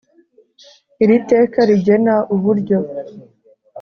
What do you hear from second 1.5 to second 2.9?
rigena uburyo